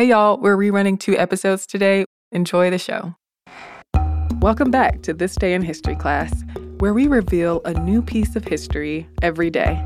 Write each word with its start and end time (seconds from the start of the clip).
Hey, 0.00 0.06
y'all, 0.06 0.38
we're 0.38 0.56
rerunning 0.56 0.98
two 0.98 1.14
episodes 1.18 1.66
today. 1.66 2.06
Enjoy 2.32 2.70
the 2.70 2.78
show. 2.78 3.14
Welcome 4.40 4.70
back 4.70 5.02
to 5.02 5.12
This 5.12 5.36
Day 5.36 5.52
in 5.52 5.60
History 5.60 5.94
class, 5.94 6.32
where 6.78 6.94
we 6.94 7.06
reveal 7.06 7.60
a 7.66 7.74
new 7.74 8.00
piece 8.00 8.34
of 8.34 8.42
history 8.42 9.06
every 9.20 9.50
day. 9.50 9.78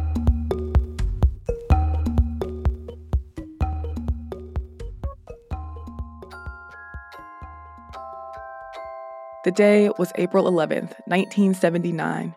The 9.45 9.53
day 9.53 9.91
was 9.99 10.12
April 10.15 10.45
11th, 10.45 10.95
1979. 11.09 12.37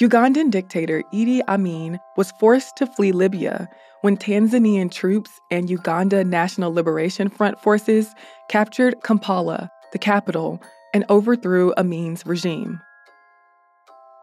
Ugandan 0.00 0.50
dictator 0.50 1.04
Idi 1.12 1.40
Amin 1.46 2.00
was 2.16 2.32
forced 2.32 2.76
to 2.76 2.86
flee 2.86 3.12
Libya 3.12 3.68
when 4.00 4.16
Tanzanian 4.16 4.90
troops 4.90 5.30
and 5.52 5.70
Uganda 5.70 6.24
National 6.24 6.74
Liberation 6.74 7.28
Front 7.28 7.60
forces 7.60 8.12
captured 8.48 8.96
Kampala, 9.04 9.70
the 9.92 9.98
capital, 9.98 10.60
and 10.92 11.04
overthrew 11.08 11.72
Amin's 11.76 12.26
regime. 12.26 12.80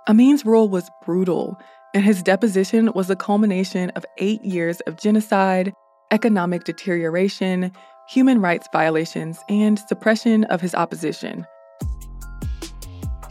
Amin's 0.07 0.45
rule 0.45 0.67
was 0.67 0.89
brutal, 1.05 1.57
and 1.93 2.03
his 2.03 2.21
deposition 2.21 2.91
was 2.93 3.07
the 3.07 3.15
culmination 3.15 3.91
of 3.91 4.05
eight 4.17 4.43
years 4.43 4.81
of 4.81 4.97
genocide, 4.97 5.71
economic 6.11 6.65
deterioration, 6.65 7.71
human 8.09 8.41
rights 8.41 8.67
violations, 8.73 9.39
and 9.47 9.79
suppression 9.79 10.43
of 10.45 10.59
his 10.59 10.75
opposition. 10.75 11.45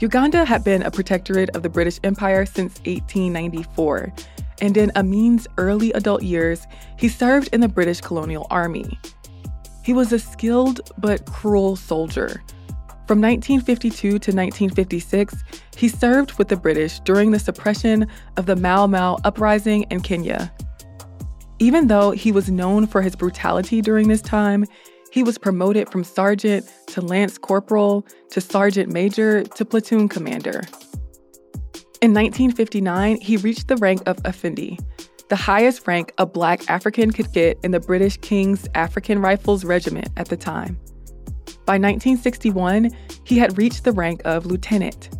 Uganda 0.00 0.46
had 0.46 0.64
been 0.64 0.80
a 0.80 0.90
protectorate 0.90 1.54
of 1.54 1.62
the 1.62 1.68
British 1.68 2.00
Empire 2.04 2.46
since 2.46 2.78
1894, 2.86 4.10
and 4.62 4.74
in 4.78 4.90
Amin's 4.96 5.46
early 5.58 5.92
adult 5.92 6.22
years, 6.22 6.66
he 6.96 7.06
served 7.06 7.50
in 7.52 7.60
the 7.60 7.68
British 7.68 8.00
colonial 8.00 8.46
army. 8.48 8.98
He 9.84 9.92
was 9.92 10.10
a 10.10 10.18
skilled 10.18 10.80
but 10.96 11.26
cruel 11.26 11.76
soldier. 11.76 12.42
From 13.06 13.20
1952 13.20 14.00
to 14.00 14.14
1956, 14.14 15.34
he 15.76 15.88
served 15.88 16.38
with 16.38 16.48
the 16.48 16.56
British 16.56 17.00
during 17.00 17.30
the 17.30 17.38
suppression 17.38 18.06
of 18.38 18.46
the 18.46 18.56
Mau 18.56 18.86
Mau 18.86 19.18
uprising 19.24 19.82
in 19.90 20.00
Kenya. 20.00 20.50
Even 21.58 21.88
though 21.88 22.12
he 22.12 22.32
was 22.32 22.50
known 22.50 22.86
for 22.86 23.02
his 23.02 23.14
brutality 23.14 23.82
during 23.82 24.08
this 24.08 24.22
time, 24.22 24.64
he 25.12 25.22
was 25.22 25.38
promoted 25.38 25.90
from 25.90 26.04
sergeant 26.04 26.66
to 26.88 27.00
lance 27.00 27.38
corporal 27.38 28.06
to 28.30 28.40
sergeant 28.40 28.92
major 28.92 29.44
to 29.44 29.64
platoon 29.64 30.08
commander. 30.08 30.62
In 32.00 32.14
1959, 32.14 33.20
he 33.20 33.36
reached 33.36 33.68
the 33.68 33.76
rank 33.76 34.02
of 34.06 34.18
Effendi, 34.24 34.78
the 35.30 35.36
highest 35.36 35.86
rank 35.86 36.12
a 36.18 36.26
black 36.26 36.68
African 36.68 37.12
could 37.12 37.32
get 37.32 37.56
in 37.62 37.70
the 37.70 37.78
British 37.78 38.16
King's 38.16 38.66
African 38.74 39.20
Rifles 39.20 39.64
Regiment 39.64 40.08
at 40.16 40.28
the 40.28 40.36
time. 40.36 40.76
By 41.66 41.78
1961, 41.78 42.90
he 43.22 43.38
had 43.38 43.56
reached 43.56 43.84
the 43.84 43.92
rank 43.92 44.22
of 44.24 44.44
lieutenant. 44.44 45.16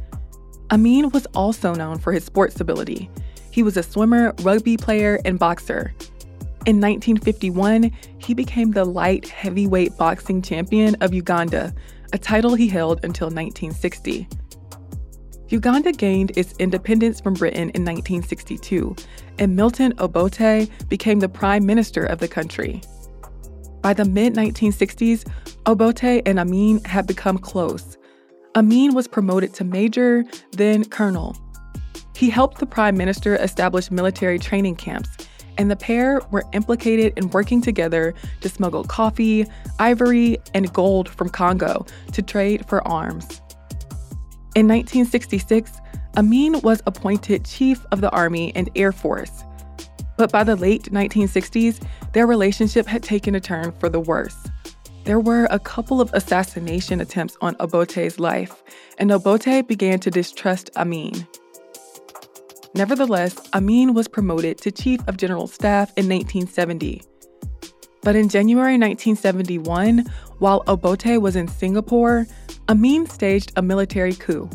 Amin 0.73 1.11
was 1.11 1.27
also 1.27 1.75
known 1.75 1.99
for 1.99 2.13
his 2.13 2.25
sports 2.25 2.61
ability. 2.61 3.09
He 3.53 3.63
was 3.63 3.77
a 3.77 3.85
swimmer, 3.85 4.35
rugby 4.43 4.77
player, 4.77 5.21
and 5.25 5.39
boxer. 5.39 5.95
In 6.67 6.77
1951, 6.77 7.91
he 8.19 8.35
became 8.35 8.73
the 8.73 8.85
light 8.85 9.29
heavyweight 9.29 9.97
boxing 9.97 10.43
champion 10.43 10.95
of 10.97 11.15
Uganda, 11.15 11.75
a 12.13 12.19
title 12.19 12.55
he 12.55 12.69
held 12.69 13.03
until 13.03 13.29
1960. 13.29 14.29
Uganda 15.49 15.91
gained 15.91 16.37
its 16.37 16.53
independence 16.59 17.19
from 17.19 17.33
Britain 17.33 17.71
in 17.71 17.83
1962, 17.83 18.95
and 19.39 19.57
Milton 19.57 19.95
Obote 19.99 20.69
became 20.91 21.21
the 21.21 21.31
prime 21.31 21.65
minister 21.65 22.05
of 22.05 22.19
the 22.19 22.29
country. 22.29 22.83
By 23.81 23.95
the 23.95 24.05
mid 24.05 24.35
1960s, 24.35 25.27
Obote 25.65 26.23
and 26.27 26.39
Amin 26.39 26.85
had 26.85 27.07
become 27.07 27.39
close. 27.39 27.97
Amin 28.55 28.95
was 28.95 29.09
promoted 29.09 29.55
to 29.55 29.65
major, 29.65 30.25
then 30.53 30.85
colonel. 30.85 31.35
He 32.15 32.29
helped 32.29 32.59
the 32.59 32.67
prime 32.67 32.99
minister 32.99 33.35
establish 33.37 33.91
military 33.91 34.39
training 34.39 34.77
camps 34.77 35.09
and 35.59 35.71
the 35.71 35.77
pair 35.77 36.21
were 36.31 36.45
implicated 36.53 37.13
in 37.17 37.31
working 37.31 37.61
together 37.61 38.15
to 38.41 38.49
smuggle 38.49 38.85
coffee, 38.85 39.47
ivory, 39.79 40.39
and 40.55 40.73
gold 40.73 41.09
from 41.09 41.29
Congo 41.29 41.87
to 42.13 42.23
trade 42.23 42.67
for 42.67 42.87
arms. 42.87 43.41
In 44.57 44.67
1966, 44.67 45.73
Amin 46.17 46.61
was 46.63 46.83
appointed 46.87 47.45
Chief 47.45 47.85
of 47.93 48.01
the 48.01 48.11
Army 48.11 48.53
and 48.57 48.69
Air 48.75 48.93
Force. 48.93 49.45
But 50.17 50.33
by 50.33 50.45
the 50.45 50.57
late 50.57 50.85
1960s, 50.85 51.83
their 52.13 52.27
relationship 52.27 52.87
had 52.87 53.03
taken 53.03 53.35
a 53.35 53.41
turn 53.41 53.73
for 53.79 53.89
the 53.89 54.01
worse. 54.01 54.37
There 55.05 55.21
were 55.21 55.47
a 55.51 55.59
couple 55.59 56.01
of 56.01 56.13
assassination 56.13 57.01
attempts 57.01 57.37
on 57.41 57.55
Obote's 57.57 58.19
life, 58.19 58.63
and 58.99 59.11
Obote 59.11 59.67
began 59.67 59.99
to 60.01 60.11
distrust 60.11 60.69
Amin. 60.77 61.27
Nevertheless, 62.75 63.37
Amin 63.53 63.95
was 63.95 64.07
promoted 64.07 64.59
to 64.59 64.71
Chief 64.71 65.01
of 65.09 65.17
General 65.17 65.49
Staff 65.49 65.89
in 65.97 66.09
1970. 66.09 67.03
But 68.03 68.17
in 68.17 68.29
January 68.29 68.79
1971, 68.79 70.07
while 70.39 70.63
Obote 70.67 71.21
was 71.21 71.37
in 71.37 71.49
Singapore, 71.49 72.27
Amin 72.69 73.07
staged 73.07 73.53
a 73.57 73.63
military 73.63 74.15
coup. 74.15 74.49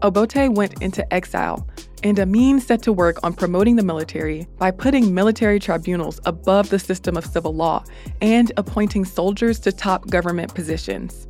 Obote 0.00 0.50
went 0.50 0.82
into 0.82 1.12
exile, 1.12 1.68
and 2.02 2.18
Amin 2.18 2.58
set 2.58 2.82
to 2.82 2.92
work 2.92 3.18
on 3.22 3.34
promoting 3.34 3.76
the 3.76 3.84
military 3.84 4.48
by 4.58 4.70
putting 4.70 5.14
military 5.14 5.60
tribunals 5.60 6.18
above 6.24 6.70
the 6.70 6.78
system 6.78 7.16
of 7.16 7.26
civil 7.26 7.54
law 7.54 7.84
and 8.22 8.52
appointing 8.56 9.04
soldiers 9.04 9.60
to 9.60 9.70
top 9.70 10.08
government 10.08 10.54
positions. 10.54 11.26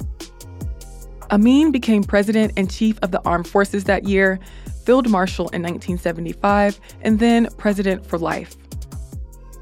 Amin 1.31 1.73
became 1.73 2.05
president 2.05 2.53
and 2.57 2.71
chief 2.71 2.99
of 3.03 3.11
the 3.11 3.21
armed 3.25 3.49
forces 3.49 3.85
that 3.85 4.05
year, 4.05 4.39
Field 4.85 5.09
Marshal 5.09 5.49
in 5.49 5.63
1975, 5.63 6.81
and 7.03 7.19
then 7.19 7.49
President 7.57 8.05
for 8.07 8.19
life. 8.19 8.57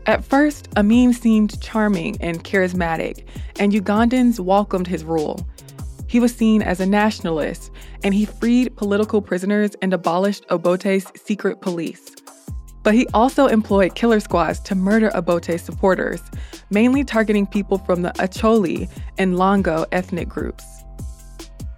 At 0.06 0.24
first, 0.24 0.68
Amin 0.76 1.12
seemed 1.12 1.60
charming 1.60 2.16
and 2.20 2.42
charismatic, 2.42 3.24
and 3.58 3.72
Ugandans 3.72 4.40
welcomed 4.40 4.86
his 4.86 5.04
rule. 5.04 5.46
He 6.08 6.18
was 6.18 6.34
seen 6.34 6.62
as 6.62 6.80
a 6.80 6.86
nationalist, 6.86 7.70
and 8.02 8.14
he 8.14 8.24
freed 8.24 8.76
political 8.76 9.22
prisoners 9.22 9.76
and 9.82 9.92
abolished 9.92 10.44
Obote's 10.50 11.06
secret 11.14 11.60
police. 11.60 12.10
But 12.82 12.94
he 12.94 13.06
also 13.14 13.46
employed 13.46 13.94
killer 13.94 14.20
squads 14.20 14.58
to 14.60 14.74
murder 14.74 15.14
Obote's 15.14 15.62
supporters, 15.62 16.20
mainly 16.70 17.04
targeting 17.04 17.46
people 17.46 17.78
from 17.78 18.02
the 18.02 18.10
Acholi 18.12 18.90
and 19.18 19.34
Lango 19.34 19.84
ethnic 19.92 20.28
groups. 20.28 20.64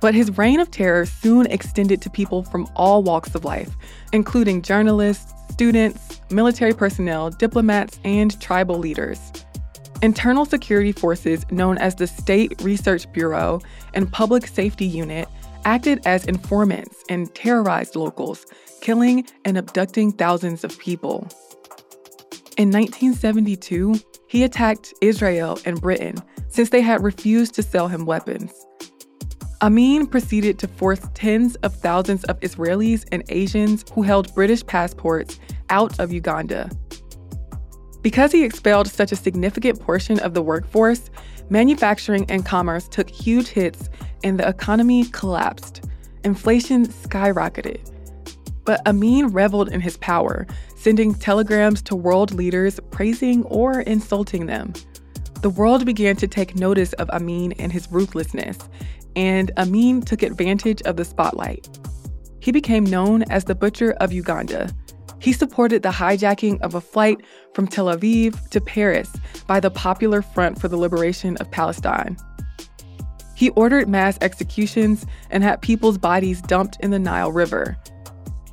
But 0.02 0.16
his 0.16 0.36
reign 0.36 0.58
of 0.58 0.70
terror 0.70 1.06
soon 1.06 1.46
extended 1.46 2.02
to 2.02 2.10
people 2.10 2.42
from 2.42 2.68
all 2.74 3.04
walks 3.04 3.36
of 3.36 3.44
life, 3.44 3.70
including 4.12 4.60
journalists, 4.60 5.32
students, 5.50 6.20
military 6.28 6.74
personnel, 6.74 7.30
diplomats, 7.30 8.00
and 8.04 8.38
tribal 8.40 8.78
leaders. 8.78 9.20
Internal 10.02 10.44
security 10.44 10.90
forces 10.90 11.46
known 11.52 11.78
as 11.78 11.94
the 11.94 12.08
State 12.08 12.60
Research 12.62 13.10
Bureau 13.12 13.60
and 13.94 14.10
Public 14.10 14.48
Safety 14.48 14.86
Unit 14.86 15.28
acted 15.64 16.04
as 16.04 16.26
informants 16.26 17.04
and 17.08 17.32
terrorized 17.36 17.94
locals, 17.94 18.44
killing 18.80 19.24
and 19.44 19.56
abducting 19.56 20.10
thousands 20.10 20.64
of 20.64 20.76
people. 20.80 21.28
In 22.58 22.72
1972, 22.72 24.00
he 24.26 24.42
attacked 24.42 24.92
Israel 25.00 25.60
and 25.64 25.80
Britain 25.80 26.16
since 26.48 26.70
they 26.70 26.80
had 26.80 27.04
refused 27.04 27.54
to 27.54 27.62
sell 27.62 27.86
him 27.86 28.04
weapons. 28.04 28.52
Amin 29.62 30.08
proceeded 30.08 30.58
to 30.58 30.66
force 30.66 30.98
tens 31.14 31.54
of 31.56 31.72
thousands 31.72 32.24
of 32.24 32.40
Israelis 32.40 33.04
and 33.12 33.22
Asians 33.28 33.84
who 33.92 34.02
held 34.02 34.34
British 34.34 34.66
passports 34.66 35.38
out 35.70 36.00
of 36.00 36.12
Uganda. 36.12 36.68
Because 38.02 38.32
he 38.32 38.42
expelled 38.42 38.88
such 38.88 39.12
a 39.12 39.16
significant 39.16 39.78
portion 39.78 40.18
of 40.18 40.34
the 40.34 40.42
workforce, 40.42 41.10
manufacturing 41.48 42.28
and 42.28 42.44
commerce 42.44 42.88
took 42.88 43.08
huge 43.08 43.46
hits 43.46 43.88
and 44.24 44.36
the 44.36 44.48
economy 44.48 45.04
collapsed. 45.04 45.88
Inflation 46.24 46.86
skyrocketed. 46.86 47.88
But 48.64 48.84
Amin 48.88 49.28
reveled 49.28 49.68
in 49.68 49.80
his 49.80 49.96
power, 49.98 50.44
sending 50.76 51.14
telegrams 51.14 51.82
to 51.82 51.94
world 51.94 52.32
leaders 52.32 52.80
praising 52.90 53.44
or 53.44 53.82
insulting 53.82 54.46
them. 54.46 54.72
The 55.42 55.50
world 55.50 55.84
began 55.84 56.16
to 56.16 56.28
take 56.28 56.56
notice 56.56 56.92
of 56.94 57.10
Amin 57.10 57.52
and 57.52 57.72
his 57.72 57.90
ruthlessness, 57.90 58.58
and 59.16 59.50
Amin 59.56 60.02
took 60.02 60.22
advantage 60.22 60.82
of 60.82 60.96
the 60.96 61.04
spotlight. 61.04 61.68
He 62.40 62.52
became 62.52 62.84
known 62.84 63.22
as 63.24 63.44
the 63.44 63.54
Butcher 63.54 63.92
of 64.00 64.12
Uganda. 64.12 64.70
He 65.20 65.32
supported 65.32 65.82
the 65.82 65.90
hijacking 65.90 66.60
of 66.62 66.74
a 66.74 66.80
flight 66.80 67.18
from 67.54 67.68
Tel 67.68 67.86
Aviv 67.86 68.48
to 68.50 68.60
Paris 68.60 69.08
by 69.46 69.60
the 69.60 69.70
Popular 69.70 70.22
Front 70.22 70.60
for 70.60 70.66
the 70.66 70.76
Liberation 70.76 71.36
of 71.36 71.50
Palestine. 71.50 72.16
He 73.36 73.50
ordered 73.50 73.88
mass 73.88 74.18
executions 74.20 75.06
and 75.30 75.44
had 75.44 75.62
people's 75.62 75.98
bodies 75.98 76.42
dumped 76.42 76.78
in 76.80 76.90
the 76.90 76.98
Nile 76.98 77.30
River. 77.30 77.76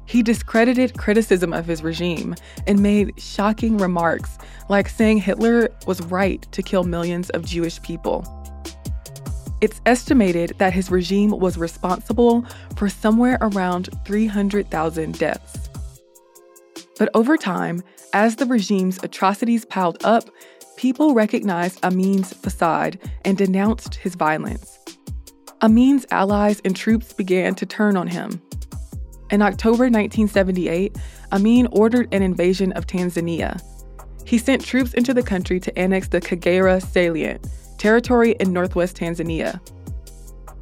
He 0.05 0.23
discredited 0.23 0.97
criticism 0.97 1.53
of 1.53 1.65
his 1.65 1.83
regime 1.83 2.35
and 2.65 2.81
made 2.81 3.19
shocking 3.19 3.77
remarks, 3.77 4.37
like 4.67 4.89
saying 4.89 5.19
Hitler 5.19 5.69
was 5.85 6.01
right 6.01 6.41
to 6.51 6.63
kill 6.63 6.83
millions 6.83 7.29
of 7.31 7.45
Jewish 7.45 7.81
people. 7.81 8.23
It's 9.61 9.81
estimated 9.85 10.55
that 10.57 10.73
his 10.73 10.89
regime 10.89 11.31
was 11.31 11.57
responsible 11.57 12.45
for 12.77 12.87
somewhere 12.87 13.37
around 13.41 13.89
300,000 14.05 15.19
deaths. 15.19 15.69
But 16.97 17.09
over 17.13 17.35
time, 17.37 17.83
as 18.13 18.37
the 18.37 18.45
regime's 18.45 19.03
atrocities 19.03 19.65
piled 19.65 20.03
up, 20.03 20.29
people 20.77 21.13
recognized 21.13 21.83
Amin's 21.83 22.33
facade 22.33 22.99
and 23.25 23.37
denounced 23.37 23.95
his 23.95 24.15
violence. 24.15 24.79
Amin's 25.61 26.05
allies 26.11 26.61
and 26.63 26.75
troops 26.75 27.11
began 27.11 27.53
to 27.55 27.65
turn 27.65 27.97
on 27.97 28.07
him. 28.07 28.41
In 29.29 29.41
October 29.41 29.83
1978, 29.83 30.97
Amin 31.33 31.67
ordered 31.71 32.11
an 32.13 32.23
invasion 32.23 32.71
of 32.73 32.87
Tanzania. 32.87 33.61
He 34.25 34.37
sent 34.37 34.63
troops 34.63 34.93
into 34.93 35.13
the 35.13 35.21
country 35.21 35.59
to 35.59 35.77
annex 35.77 36.07
the 36.07 36.21
Kagera 36.21 36.81
salient, 36.81 37.45
territory 37.79 38.35
in 38.39 38.53
northwest 38.53 38.97
Tanzania. 38.97 39.59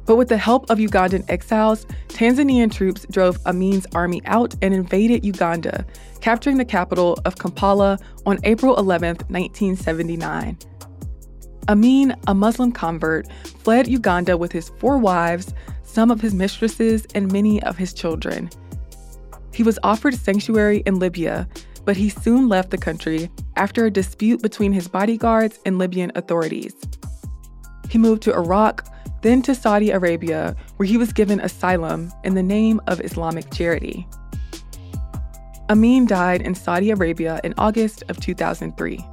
But 0.06 0.16
with 0.16 0.28
the 0.28 0.38
help 0.38 0.70
of 0.70 0.78
Ugandan 0.78 1.28
exiles, 1.28 1.84
Tanzanian 2.08 2.72
troops 2.72 3.04
drove 3.10 3.38
Amin's 3.44 3.86
army 3.94 4.22
out 4.24 4.54
and 4.62 4.72
invaded 4.72 5.22
Uganda, 5.22 5.84
capturing 6.22 6.56
the 6.56 6.64
capital 6.64 7.18
of 7.26 7.36
Kampala 7.36 7.98
on 8.24 8.38
April 8.44 8.74
11, 8.78 9.16
1979. 9.28 10.56
Amin, 11.68 12.16
a 12.26 12.34
Muslim 12.34 12.72
convert, 12.72 13.30
fled 13.62 13.86
Uganda 13.86 14.38
with 14.38 14.50
his 14.50 14.70
four 14.78 14.96
wives, 14.96 15.52
some 15.82 16.10
of 16.10 16.22
his 16.22 16.32
mistresses, 16.32 17.06
and 17.14 17.30
many 17.30 17.62
of 17.64 17.76
his 17.76 17.92
children. 17.92 18.48
He 19.52 19.62
was 19.62 19.78
offered 19.82 20.14
sanctuary 20.14 20.82
in 20.86 20.98
Libya, 20.98 21.46
but 21.84 21.98
he 21.98 22.08
soon 22.08 22.48
left 22.48 22.70
the 22.70 22.78
country 22.78 23.30
after 23.56 23.84
a 23.84 23.90
dispute 23.90 24.40
between 24.40 24.72
his 24.72 24.88
bodyguards 24.88 25.58
and 25.66 25.78
Libyan 25.78 26.12
authorities. 26.14 26.74
He 27.88 27.98
moved 27.98 28.22
to 28.22 28.34
Iraq, 28.34 28.86
then 29.22 29.42
to 29.42 29.54
Saudi 29.54 29.90
Arabia, 29.90 30.54
where 30.76 30.86
he 30.86 30.96
was 30.96 31.12
given 31.12 31.40
asylum 31.40 32.12
in 32.24 32.34
the 32.34 32.42
name 32.42 32.80
of 32.86 33.00
Islamic 33.00 33.50
charity. 33.50 34.06
Amin 35.70 36.06
died 36.06 36.42
in 36.42 36.54
Saudi 36.54 36.90
Arabia 36.90 37.40
in 37.44 37.54
August 37.58 38.02
of 38.08 38.18
2003. 38.20 39.04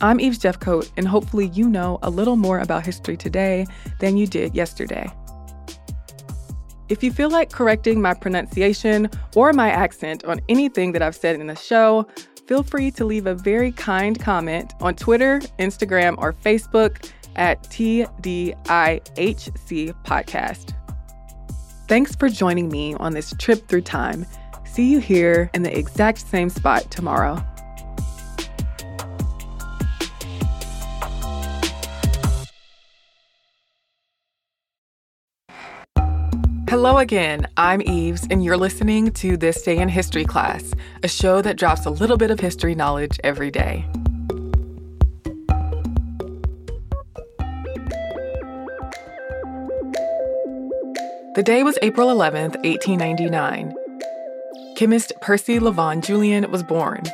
I'm 0.00 0.20
Eves 0.20 0.38
Jeffcoat, 0.38 0.90
and 0.96 1.08
hopefully, 1.08 1.48
you 1.48 1.68
know 1.68 1.98
a 2.02 2.10
little 2.10 2.36
more 2.36 2.60
about 2.60 2.86
history 2.86 3.16
today 3.16 3.66
than 3.98 4.16
you 4.16 4.26
did 4.26 4.54
yesterday. 4.54 5.10
If 6.88 7.02
you 7.02 7.12
feel 7.12 7.30
like 7.30 7.50
correcting 7.50 8.00
my 8.00 8.14
pronunciation 8.14 9.10
or 9.34 9.52
my 9.52 9.70
accent 9.70 10.24
on 10.24 10.40
anything 10.48 10.92
that 10.92 11.02
I've 11.02 11.16
said 11.16 11.38
in 11.38 11.48
the 11.48 11.56
show, 11.56 12.06
feel 12.46 12.62
free 12.62 12.90
to 12.92 13.04
leave 13.04 13.26
a 13.26 13.34
very 13.34 13.72
kind 13.72 14.18
comment 14.18 14.72
on 14.80 14.94
Twitter, 14.94 15.40
Instagram, 15.58 16.14
or 16.18 16.32
Facebook 16.32 17.10
at 17.38 17.62
TDIHC 17.62 18.54
Podcast. 20.04 20.74
Thanks 21.86 22.14
for 22.14 22.28
joining 22.28 22.68
me 22.68 22.94
on 22.94 23.14
this 23.14 23.32
trip 23.38 23.66
through 23.68 23.80
time. 23.82 24.26
See 24.66 24.92
you 24.92 24.98
here 24.98 25.50
in 25.54 25.62
the 25.62 25.74
exact 25.76 26.18
same 26.18 26.50
spot 26.50 26.90
tomorrow. 26.90 27.42
Hello 36.68 36.98
again, 36.98 37.46
I'm 37.56 37.80
Eves, 37.80 38.26
and 38.30 38.44
you're 38.44 38.58
listening 38.58 39.10
to 39.12 39.38
This 39.38 39.62
Day 39.62 39.78
in 39.78 39.88
History 39.88 40.26
class, 40.26 40.74
a 41.02 41.08
show 41.08 41.40
that 41.40 41.56
drops 41.56 41.86
a 41.86 41.90
little 41.90 42.18
bit 42.18 42.30
of 42.30 42.38
history 42.38 42.74
knowledge 42.74 43.18
every 43.24 43.50
day. 43.50 43.86
The 51.38 51.44
day 51.44 51.62
was 51.62 51.78
April 51.82 52.10
11, 52.10 52.50
1899. 52.64 53.72
Chemist 54.74 55.12
Percy 55.20 55.60
Lavon 55.60 56.02
Julian 56.02 56.50
was 56.50 56.64
born. 56.64 57.04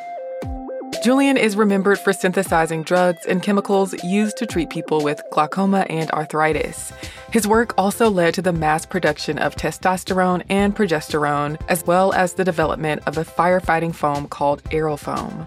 Julian 1.02 1.36
is 1.36 1.56
remembered 1.56 1.98
for 1.98 2.14
synthesizing 2.14 2.84
drugs 2.84 3.26
and 3.26 3.42
chemicals 3.42 3.92
used 4.02 4.38
to 4.38 4.46
treat 4.46 4.70
people 4.70 5.02
with 5.02 5.20
glaucoma 5.30 5.80
and 5.90 6.10
arthritis. 6.12 6.90
His 7.32 7.46
work 7.46 7.74
also 7.76 8.08
led 8.08 8.32
to 8.32 8.40
the 8.40 8.54
mass 8.54 8.86
production 8.86 9.36
of 9.36 9.56
testosterone 9.56 10.42
and 10.48 10.74
progesterone, 10.74 11.60
as 11.68 11.84
well 11.84 12.14
as 12.14 12.32
the 12.32 12.44
development 12.44 13.02
of 13.06 13.18
a 13.18 13.26
firefighting 13.26 13.94
foam 13.94 14.26
called 14.26 14.64
Aerofoam. 14.70 15.46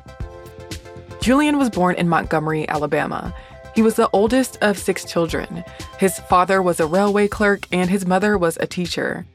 Julian 1.19 1.57
was 1.57 1.71
born 1.71 1.95
in 1.95 2.07
Montgomery, 2.07 2.69
Alabama. 2.69 3.33
He 3.77 3.83
was 3.83 3.93
the 3.93 4.09
oldest 4.11 4.57
of 4.63 4.79
six 4.79 5.05
children. 5.05 5.63
His 5.99 6.17
father 6.21 6.63
was 6.63 6.79
a 6.79 6.87
railway 6.87 7.27
clerk 7.27 7.67
and 7.71 7.91
his 7.91 8.07
mother 8.07 8.35
was 8.35 8.57
a 8.57 8.65
teacher. 8.65 9.27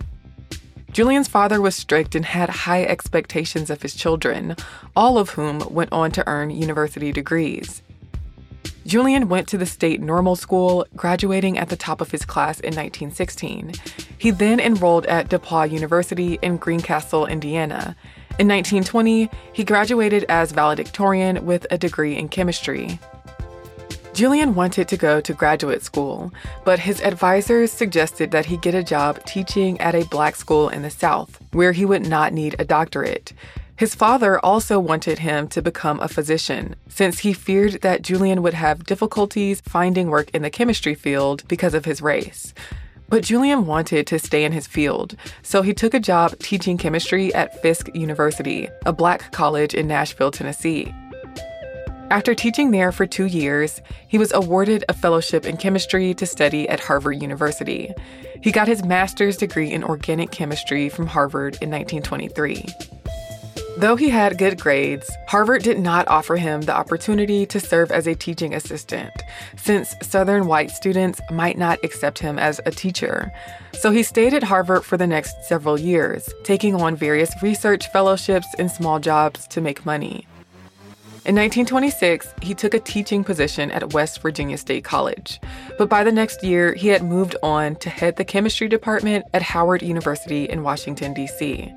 Julian's 0.91 1.29
father 1.29 1.61
was 1.61 1.77
strict 1.77 2.17
and 2.17 2.25
had 2.25 2.51
high 2.51 2.83
expectations 2.83 3.71
of 3.71 3.83
his 3.83 3.95
children, 3.95 4.57
all 4.97 5.17
of 5.17 5.31
whom 5.31 5.61
went 5.73 5.93
on 5.93 6.11
to 6.11 6.27
earn 6.27 6.51
university 6.51 7.13
degrees. 7.13 7.83
Julian 8.85 9.29
went 9.29 9.47
to 9.47 9.59
the 9.59 9.65
state 9.65 10.01
normal 10.01 10.35
school, 10.35 10.89
graduating 10.97 11.57
at 11.57 11.69
the 11.69 11.77
top 11.77 12.01
of 12.01 12.11
his 12.11 12.25
class 12.25 12.59
in 12.59 12.75
1916. 12.75 13.75
He 14.19 14.33
then 14.33 14.59
enrolled 14.59 15.07
at 15.07 15.29
DePauw 15.29 15.71
University 15.71 16.41
in 16.43 16.57
Greencastle, 16.57 17.27
Indiana. 17.27 17.95
In 18.41 18.49
1920, 18.49 19.31
he 19.53 19.63
graduated 19.63 20.25
as 20.29 20.51
valedictorian 20.51 21.47
with 21.47 21.65
a 21.71 21.79
degree 21.79 22.17
in 22.17 22.29
chemistry. 22.29 22.99
Julian 24.15 24.55
wanted 24.55 24.89
to 24.89 24.99
go 24.99 25.23
to 25.23 25.33
graduate 25.33 25.83
school, 25.83 26.33
but 26.65 26.79
his 26.79 27.01
advisors 27.01 27.73
suggested 27.73 28.31
that 28.31 28.45
he 28.45 28.59
get 28.59 28.75
a 28.75 28.83
job 28.83 29.25
teaching 29.25 29.81
at 29.81 29.95
a 29.95 30.05
black 30.05 30.37
school 30.37 30.69
in 30.69 30.83
the 30.83 30.91
South, 30.91 31.41
where 31.53 31.73
he 31.73 31.87
would 31.87 32.07
not 32.07 32.35
need 32.35 32.55
a 32.59 32.65
doctorate. 32.65 33.33
His 33.77 33.95
father 33.95 34.39
also 34.41 34.79
wanted 34.79 35.21
him 35.21 35.49
to 35.49 35.63
become 35.63 35.99
a 36.01 36.09
physician, 36.09 36.77
since 36.89 37.21
he 37.21 37.33
feared 37.33 37.81
that 37.81 38.03
Julian 38.03 38.43
would 38.43 38.55
have 38.55 38.85
difficulties 38.85 39.63
finding 39.63 40.09
work 40.09 40.29
in 40.35 40.43
the 40.43 40.51
chemistry 40.51 40.95
field 40.95 41.43
because 41.49 41.73
of 41.73 41.87
his 41.87 42.03
race. 42.03 42.53
But 43.09 43.25
Julian 43.25 43.67
wanted 43.67 44.07
to 44.09 44.19
stay 44.19 44.45
in 44.45 44.53
his 44.53 44.67
field, 44.67 45.17
so 45.43 45.63
he 45.63 45.73
took 45.73 45.95
a 45.95 46.01
job 46.01 46.39
teaching 46.39 46.77
chemistry 46.77 47.33
at 47.35 47.61
Fisk 47.63 47.89
University, 47.95 48.69
a 48.85 48.93
black 48.93 49.33
college 49.33 49.75
in 49.75 49.87
Nashville, 49.87 50.31
Tennessee. 50.31 50.95
After 52.13 52.35
teaching 52.35 52.73
there 52.73 52.93
for 52.93 53.07
two 53.07 53.25
years, 53.25 53.81
he 54.07 54.19
was 54.19 54.35
awarded 54.35 54.85
a 54.87 54.93
fellowship 54.93 55.47
in 55.47 55.57
chemistry 55.57 56.13
to 56.13 56.27
study 56.27 56.69
at 56.69 56.79
Harvard 56.79 57.23
University. 57.23 57.91
He 58.43 58.53
got 58.53 58.69
his 58.69 58.85
master's 58.85 59.39
degree 59.39 59.71
in 59.71 59.83
organic 59.83 60.31
chemistry 60.31 60.91
from 60.91 61.07
Harvard 61.07 61.57
in 61.63 61.71
1923. 61.71 62.67
Though 63.79 63.97
he 63.97 64.11
had 64.11 64.37
good 64.37 64.61
grades, 64.61 65.11
Harvard 65.27 65.63
did 65.63 65.79
not 65.79 66.07
offer 66.07 66.37
him 66.37 66.61
the 66.61 66.77
opportunity 66.77 67.47
to 67.47 67.59
serve 67.59 67.91
as 67.91 68.07
a 68.07 68.15
teaching 68.15 68.53
assistant, 68.53 69.15
since 69.57 69.95
Southern 70.03 70.47
white 70.47 70.71
students 70.71 71.19
might 71.31 71.57
not 71.57 71.83
accept 71.83 72.19
him 72.19 72.39
as 72.39 72.61
a 72.67 72.71
teacher. 72.71 73.33
So 73.81 73.91
he 73.91 74.03
stayed 74.03 74.35
at 74.35 74.43
Harvard 74.43 74.85
for 74.85 74.99
the 74.99 75.07
next 75.07 75.47
several 75.47 75.81
years, 75.81 76.29
taking 76.45 76.75
on 76.75 76.95
various 76.95 77.43
research 77.43 77.91
fellowships 77.91 78.49
and 78.59 78.71
small 78.71 79.01
jobs 79.01 79.47
to 79.47 79.63
make 79.63 79.87
money. 79.87 80.27
In 81.25 81.37
1926, 81.37 82.35
he 82.43 82.53
took 82.53 82.75
a 82.75 82.81
teaching 82.81 83.23
position 83.23 83.71
at 83.71 83.93
West 83.93 84.21
Virginia 84.21 84.59
State 84.59 84.83
College. 84.83 85.41
But 85.79 85.89
by 85.89 86.03
the 86.03 86.11
next 86.11 86.43
year, 86.43 86.75
he 86.75 86.89
had 86.89 87.05
moved 87.05 87.37
on 87.45 87.77
to 87.77 87.91
head 87.91 88.17
the 88.17 88.25
chemistry 88.25 88.67
department 88.67 89.27
at 89.33 89.41
Howard 89.41 89.83
University 89.83 90.47
in 90.47 90.65
Washington, 90.65 91.15
D.C. 91.15 91.73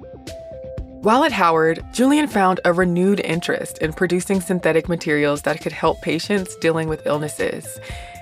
While 1.04 1.24
at 1.24 1.32
Howard, 1.32 1.86
Julian 1.94 2.28
found 2.28 2.60
a 2.66 2.74
renewed 2.74 3.20
interest 3.20 3.78
in 3.78 3.94
producing 3.94 4.42
synthetic 4.42 4.90
materials 4.90 5.44
that 5.44 5.62
could 5.62 5.74
help 5.74 6.02
patients 6.02 6.56
dealing 6.56 6.90
with 6.90 7.06
illnesses. 7.06 7.80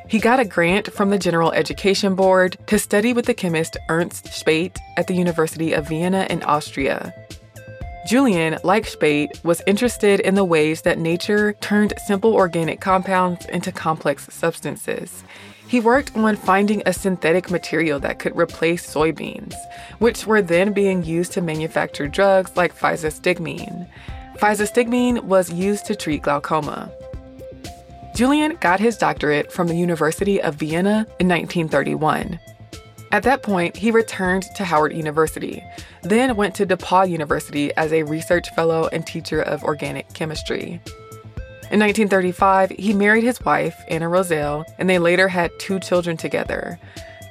He 0.09 0.19
got 0.19 0.41
a 0.41 0.45
grant 0.45 0.91
from 0.91 1.09
the 1.09 1.17
General 1.17 1.53
Education 1.53 2.15
Board 2.15 2.57
to 2.67 2.77
study 2.77 3.13
with 3.13 3.27
the 3.27 3.33
chemist 3.33 3.77
Ernst 3.87 4.25
Späth 4.25 4.77
at 4.97 5.07
the 5.07 5.15
University 5.15 5.71
of 5.71 5.87
Vienna 5.87 6.27
in 6.29 6.43
Austria. 6.43 7.13
Julian, 8.05 8.57
like 8.65 8.85
Späth, 8.85 9.41
was 9.45 9.61
interested 9.65 10.19
in 10.19 10.35
the 10.35 10.43
ways 10.43 10.81
that 10.81 10.99
nature 10.99 11.53
turned 11.61 11.93
simple 12.05 12.33
organic 12.33 12.81
compounds 12.81 13.45
into 13.45 13.71
complex 13.71 14.27
substances. 14.29 15.23
He 15.69 15.79
worked 15.79 16.15
on 16.17 16.35
finding 16.35 16.83
a 16.85 16.91
synthetic 16.91 17.49
material 17.49 18.01
that 18.01 18.19
could 18.19 18.35
replace 18.35 18.85
soybeans, 18.85 19.53
which 19.99 20.27
were 20.27 20.41
then 20.41 20.73
being 20.73 21.05
used 21.05 21.31
to 21.33 21.41
manufacture 21.41 22.09
drugs 22.09 22.57
like 22.57 22.77
physostigmine. 22.77 23.87
Physostigmine 24.37 25.23
was 25.23 25.53
used 25.53 25.85
to 25.85 25.95
treat 25.95 26.23
glaucoma. 26.23 26.91
Julian 28.15 28.57
got 28.59 28.81
his 28.81 28.97
doctorate 28.97 29.49
from 29.49 29.67
the 29.67 29.77
University 29.77 30.41
of 30.41 30.55
Vienna 30.55 31.07
in 31.19 31.29
1931. 31.29 32.37
At 33.13 33.21
that 33.23 33.43
point, 33.43 33.77
he 33.77 33.91
returned 33.91 34.41
to 34.55 34.65
Howard 34.65 34.91
University, 34.91 35.63
then 36.01 36.35
went 36.35 36.55
to 36.55 36.65
DePauw 36.65 37.07
University 37.07 37.71
as 37.75 37.93
a 37.93 38.01
research 38.01 38.49
fellow 38.55 38.89
and 38.91 39.05
teacher 39.05 39.39
of 39.39 39.63
organic 39.63 40.11
chemistry. 40.15 40.81
In 41.69 41.79
1935, 41.79 42.71
he 42.71 42.91
married 42.91 43.23
his 43.23 43.39
wife, 43.41 43.79
Anna 43.87 44.09
Roselle, 44.09 44.65
and 44.79 44.89
they 44.89 44.97
later 44.97 45.27
had 45.27 45.51
two 45.59 45.79
children 45.79 46.17
together. 46.17 46.79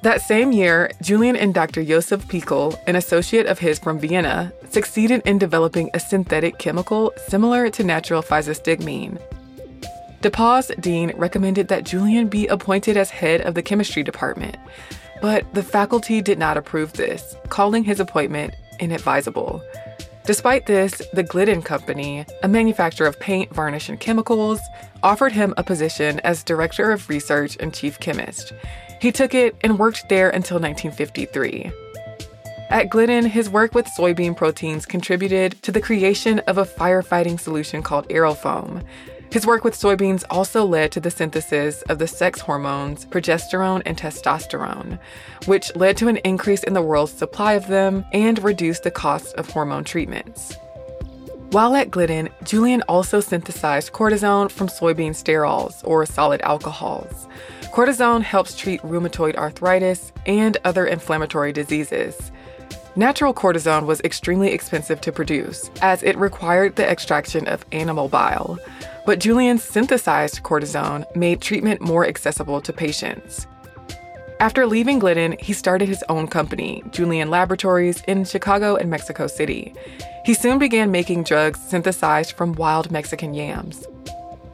That 0.04 0.22
same 0.22 0.52
year, 0.52 0.88
Julian 1.02 1.34
and 1.34 1.52
Dr. 1.52 1.84
Josef 1.84 2.28
Pikl, 2.28 2.78
an 2.86 2.94
associate 2.94 3.46
of 3.46 3.58
his 3.58 3.80
from 3.80 3.98
Vienna, 3.98 4.52
succeeded 4.70 5.22
in 5.24 5.36
developing 5.36 5.90
a 5.94 6.00
synthetic 6.00 6.58
chemical 6.58 7.12
similar 7.26 7.70
to 7.70 7.82
natural 7.82 8.22
physostigmine. 8.22 9.20
DePauw's 10.20 10.70
dean 10.78 11.10
recommended 11.16 11.66
that 11.66 11.82
Julian 11.82 12.28
be 12.28 12.46
appointed 12.46 12.96
as 12.96 13.10
head 13.10 13.40
of 13.40 13.54
the 13.54 13.62
chemistry 13.62 14.04
department, 14.04 14.56
but 15.22 15.54
the 15.54 15.62
faculty 15.62 16.20
did 16.20 16.38
not 16.38 16.56
approve 16.56 16.92
this, 16.94 17.36
calling 17.48 17.84
his 17.84 18.00
appointment 18.00 18.54
inadvisable. 18.80 19.62
Despite 20.26 20.66
this, 20.66 21.00
the 21.14 21.22
Glidden 21.22 21.62
Company, 21.62 22.26
a 22.42 22.48
manufacturer 22.48 23.06
of 23.06 23.18
paint, 23.20 23.54
varnish, 23.54 23.88
and 23.88 23.98
chemicals, 23.98 24.60
offered 25.02 25.32
him 25.32 25.54
a 25.56 25.62
position 25.62 26.20
as 26.20 26.42
director 26.42 26.90
of 26.90 27.08
research 27.08 27.56
and 27.60 27.72
chief 27.72 27.98
chemist. 28.00 28.52
He 29.00 29.12
took 29.12 29.32
it 29.32 29.56
and 29.62 29.78
worked 29.78 30.08
there 30.08 30.28
until 30.28 30.58
1953. 30.58 31.70
At 32.70 32.90
Glidden, 32.90 33.26
his 33.26 33.48
work 33.48 33.74
with 33.74 33.86
soybean 33.86 34.36
proteins 34.36 34.86
contributed 34.86 35.62
to 35.62 35.70
the 35.70 35.80
creation 35.80 36.40
of 36.40 36.58
a 36.58 36.64
firefighting 36.64 37.38
solution 37.38 37.82
called 37.82 38.08
Aerofoam. 38.08 38.82
His 39.32 39.46
work 39.46 39.64
with 39.64 39.74
soybeans 39.74 40.24
also 40.28 40.62
led 40.66 40.92
to 40.92 41.00
the 41.00 41.10
synthesis 41.10 41.80
of 41.88 41.98
the 41.98 42.06
sex 42.06 42.38
hormones 42.38 43.06
progesterone 43.06 43.80
and 43.86 43.96
testosterone, 43.96 44.98
which 45.46 45.74
led 45.74 45.96
to 45.96 46.08
an 46.08 46.18
increase 46.18 46.62
in 46.62 46.74
the 46.74 46.82
world's 46.82 47.12
supply 47.12 47.54
of 47.54 47.66
them 47.66 48.04
and 48.12 48.44
reduced 48.44 48.82
the 48.82 48.90
cost 48.90 49.34
of 49.36 49.48
hormone 49.48 49.84
treatments. 49.84 50.54
While 51.50 51.74
at 51.76 51.90
Glidden, 51.90 52.28
Julian 52.44 52.82
also 52.82 53.20
synthesized 53.20 53.92
cortisone 53.92 54.50
from 54.50 54.68
soybean 54.68 55.12
sterols, 55.12 55.80
or 55.82 56.04
solid 56.04 56.42
alcohols. 56.42 57.26
Cortisone 57.72 58.22
helps 58.22 58.54
treat 58.54 58.82
rheumatoid 58.82 59.36
arthritis 59.36 60.12
and 60.26 60.58
other 60.64 60.84
inflammatory 60.84 61.54
diseases. 61.54 62.30
Natural 62.96 63.32
cortisone 63.32 63.86
was 63.86 64.02
extremely 64.02 64.52
expensive 64.52 65.00
to 65.00 65.10
produce, 65.10 65.70
as 65.80 66.02
it 66.02 66.18
required 66.18 66.76
the 66.76 66.86
extraction 66.86 67.48
of 67.48 67.64
animal 67.72 68.08
bile. 68.08 68.58
But 69.04 69.18
Julian's 69.18 69.64
synthesized 69.64 70.42
cortisone 70.42 71.04
made 71.16 71.40
treatment 71.40 71.80
more 71.80 72.06
accessible 72.06 72.60
to 72.60 72.72
patients. 72.72 73.46
After 74.38 74.66
leaving 74.66 74.98
Glidden, 74.98 75.36
he 75.38 75.52
started 75.52 75.88
his 75.88 76.04
own 76.08 76.26
company, 76.26 76.82
Julian 76.90 77.30
Laboratories, 77.30 78.02
in 78.08 78.24
Chicago 78.24 78.76
and 78.76 78.90
Mexico 78.90 79.26
City. 79.26 79.74
He 80.24 80.34
soon 80.34 80.58
began 80.58 80.90
making 80.90 81.24
drugs 81.24 81.60
synthesized 81.60 82.32
from 82.32 82.54
wild 82.54 82.90
Mexican 82.90 83.34
yams. 83.34 83.86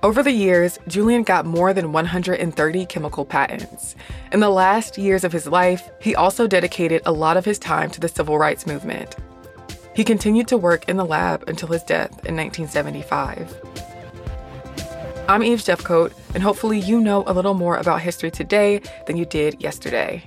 Over 0.02 0.23
the 0.23 0.31
years, 0.31 0.78
Julian 0.87 1.25
got 1.25 1.45
more 1.45 1.73
than 1.73 1.93
130 1.93 2.87
chemical 2.87 3.25
patents. 3.25 3.97
In 4.31 4.40
the 4.40 4.49
last 4.49 4.97
years 4.97 5.25
of 5.25 5.33
his 5.33 5.47
life, 5.47 5.90
he 6.00 6.14
also 6.14 6.47
dedicated 6.47 7.02
a 7.05 7.12
lot 7.12 7.37
of 7.37 7.45
his 7.45 7.59
time 7.59 7.90
to 7.90 8.00
the 8.00 8.09
civil 8.09 8.38
rights 8.38 8.67
movement. 8.67 9.17
He 9.95 10.05
continued 10.05 10.47
to 10.49 10.57
work 10.57 10.88
in 10.88 10.97
the 10.97 11.05
lab 11.05 11.49
until 11.49 11.71
his 11.71 11.83
death 11.83 12.11
in 12.25 12.37
1975. 12.37 13.88
I'm 15.28 15.42
Eves 15.42 15.66
Jeffcoat, 15.66 16.12
and 16.32 16.42
hopefully 16.42 16.80
you 16.80 17.00
know 17.00 17.23
a 17.26 17.35
little 17.35 17.52
more 17.52 17.76
about 17.76 18.00
history 18.00 18.30
today 18.30 18.80
than 19.06 19.18
you 19.18 19.26
did 19.26 19.61
yesterday. 19.61 20.23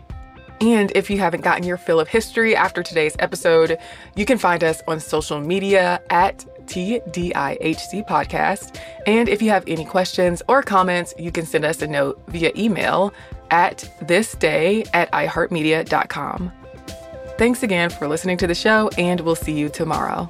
And 0.62 0.92
if 0.94 1.10
you 1.10 1.18
haven't 1.18 1.42
gotten 1.42 1.64
your 1.64 1.78
fill 1.78 2.00
of 2.00 2.08
history 2.08 2.56
after 2.56 2.84
today's 2.84 3.16
episode, 3.18 3.80
you 4.16 4.26
can 4.26 4.38
find 4.38 4.64
us 4.64 4.84
on 4.88 5.00
social 5.00 5.42
media 5.42 6.00
at 6.12 6.46
TDIHC 6.68 8.08
podcast. 8.08 8.80
And 9.08 9.28
if 9.28 9.42
you 9.42 9.50
have 9.50 9.64
any 9.68 9.86
questions 9.86 10.44
or 10.48 10.62
comments, 10.62 11.16
you 11.18 11.32
can 11.32 11.48
send 11.48 11.66
us 11.66 11.82
a 11.82 11.88
note 11.88 12.22
via 12.28 12.52
email 12.56 13.12
at 13.50 13.92
thisday 14.04 14.88
at 14.94 15.12
iheartmedia.com. 15.14 16.52
Thanks 17.40 17.64
again 17.64 17.90
for 17.90 18.08
listening 18.08 18.38
to 18.38 18.46
the 18.46 18.54
show, 18.54 18.92
and 19.00 19.22
we'll 19.22 19.34
see 19.34 19.58
you 19.58 19.68
tomorrow. 19.68 20.30